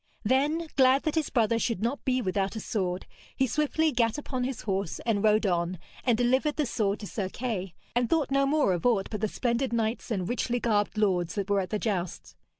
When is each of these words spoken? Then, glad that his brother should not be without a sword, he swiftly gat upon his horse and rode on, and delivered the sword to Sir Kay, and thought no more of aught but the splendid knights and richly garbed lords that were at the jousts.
Then, 0.23 0.65
glad 0.77 1.03
that 1.03 1.13
his 1.13 1.29
brother 1.29 1.59
should 1.59 1.83
not 1.83 2.03
be 2.03 2.23
without 2.23 2.55
a 2.55 2.59
sword, 2.59 3.05
he 3.35 3.45
swiftly 3.45 3.91
gat 3.91 4.17
upon 4.17 4.45
his 4.45 4.61
horse 4.63 4.99
and 5.05 5.23
rode 5.23 5.45
on, 5.45 5.77
and 6.03 6.17
delivered 6.17 6.55
the 6.55 6.65
sword 6.65 7.01
to 7.01 7.05
Sir 7.05 7.29
Kay, 7.29 7.75
and 7.95 8.09
thought 8.09 8.31
no 8.31 8.47
more 8.47 8.73
of 8.73 8.83
aught 8.83 9.09
but 9.11 9.21
the 9.21 9.27
splendid 9.27 9.71
knights 9.71 10.09
and 10.09 10.27
richly 10.27 10.59
garbed 10.59 10.97
lords 10.97 11.35
that 11.35 11.51
were 11.51 11.59
at 11.59 11.69
the 11.69 11.77
jousts. 11.77 12.35